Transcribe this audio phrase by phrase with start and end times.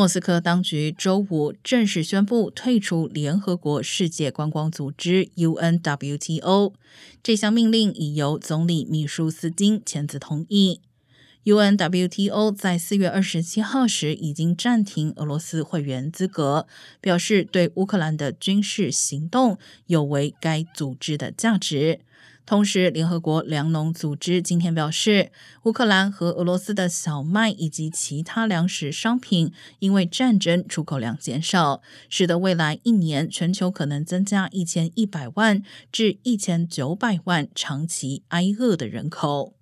[0.00, 6.72] 莫斯科当局周五正式宣布退出联合国世界观光组织 （UNWTO）。
[7.22, 10.80] 这项命令已由总理秘书斯金签字同意。
[11.44, 16.66] UNWTO 在四月二十七号时已经暂停俄罗斯会员资格，
[17.02, 22.00] 表示对乌克兰的军事行动有违该组织的价值。
[22.50, 25.30] 同时，联合国粮农组织今天表示，
[25.62, 39.59] 乌克兰和俄罗斯的小麦以及其他粮食商品因为战争出口量减少，使得未来一年全球可能增加一千一百万至一千九百万长期挨饿的人口。